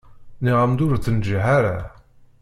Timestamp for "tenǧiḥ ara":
1.03-1.77